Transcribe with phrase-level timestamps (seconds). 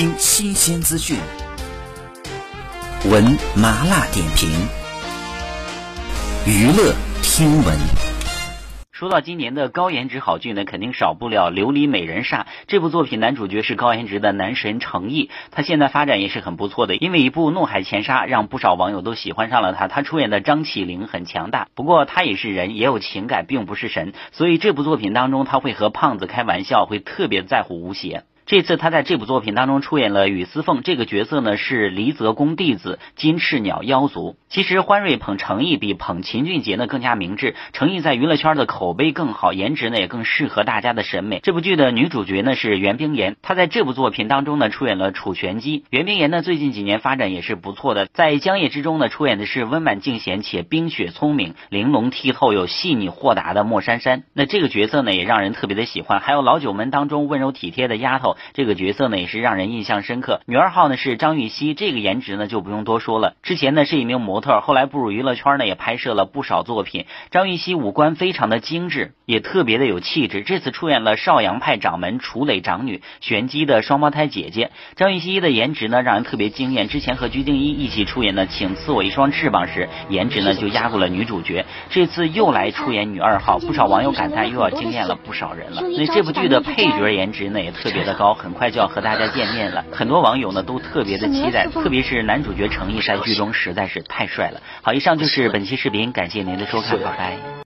[0.00, 1.18] 听新鲜资讯，
[3.10, 3.22] 闻
[3.54, 4.48] 麻辣点评，
[6.46, 7.76] 娱乐听闻。
[8.92, 19.86] 说到今年的高颜值好剧呢，肯定少不了《琉璃美人煞》这部作品，男主角是高颜值的男神程毅，他现在发展也是很不错的，因为一部《怒海潜沙》让不少网友都喜欢上了他。
[19.86, 28.24] 他出演的张起灵很强大，不过他也是人，也有情感，并不是神，所以这部作品当中他会和胖子开玩笑，会特别在乎吴邪。
[28.50, 34.34] 这次他在这部作品当中出演了雨丝凤这个角色呢，是黎泽公弟子金翅鸟妖族。
[34.48, 41.38] 其实欢瑞捧成毅比捧秦俊杰呢更加明智，成毅在娱乐圈的口碑更好，颜值呢也更适合大家的审美。
[41.44, 45.84] 这部剧的女主角呢是袁冰妍，她在这部作品当中呢出演了楚玄机。
[45.88, 54.24] 袁冰妍呢最近几年发展也是不错的，在《江夜之中》呢出演的是温婉静娴且冰雪聪明、玲珑剔透又细腻豁达的莫珊珊。
[54.34, 56.18] 那这个角色呢也让人特别的喜欢。
[56.18, 58.36] 还有老九门当中温柔体贴的丫头。
[58.54, 60.40] 这个角色呢也是让人印象深刻。
[60.46, 63.34] 女二号呢是张予曦，这个颜值呢就不用多说了。
[63.42, 67.06] 之前呢是一名模特，后来步入娱乐圈呢也拍摄了不少作品。
[67.30, 70.42] 张予曦五官非常的精致，也特别的有气质。
[70.42, 74.70] 这次出演了少阳派掌门楚磊长女玄机的双胞胎姐姐。
[74.96, 76.88] 张予曦的颜值呢让人特别惊艳。
[76.88, 81.64] 之前和鞠婧祎一起出演的《请赐我一双翅膀》时，颜值呢就压过了女主角。
[81.88, 85.82] 这次又来出演女二号，不少网友感叹又要惊艳了不少人了。
[85.82, 88.29] 那这部剧的配角颜值呢也特别的高。
[88.34, 94.60] 很快就要和大家见面了，很多网友呢都特别的期待，特别是男主角程毅在剧中实在是太帅了。
[94.82, 97.60] 好，以上就是本期视频，感谢您的收看，拜拜。